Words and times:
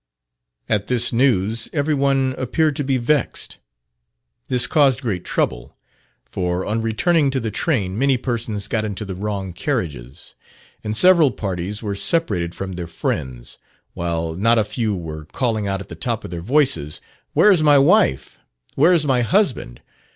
At 0.67 0.87
this 0.87 1.13
news 1.13 1.69
every 1.73 1.93
one 1.93 2.33
appeared 2.39 2.75
to 2.77 2.83
be 2.83 2.97
vexed. 2.97 3.59
This 4.47 4.65
caused 4.65 5.03
great 5.03 5.23
trouble; 5.23 5.77
for 6.25 6.65
on 6.65 6.81
returning 6.81 7.29
to 7.29 7.39
the 7.39 7.51
train 7.51 7.95
many 7.99 8.17
persons 8.17 8.67
got 8.67 8.83
into 8.83 9.05
the 9.05 9.13
wrong 9.13 9.53
carriages; 9.53 10.33
and 10.83 10.97
several 10.97 11.29
parties 11.29 11.83
were 11.83 11.93
separated 11.93 12.55
from 12.55 12.71
their 12.71 12.87
friends, 12.87 13.59
while 13.93 14.33
not 14.33 14.57
a 14.57 14.63
few 14.63 14.95
were 14.95 15.25
calling 15.25 15.67
out 15.67 15.81
at 15.81 15.89
the 15.89 15.93
top 15.95 16.25
of 16.25 16.31
their 16.31 16.41
voices, 16.41 16.99
"Where 17.33 17.51
is 17.51 17.61
my 17.61 17.77
wife? 17.77 18.39
Where 18.73 18.93
is 18.95 19.05
my 19.05 19.21
husband? 19.21 19.81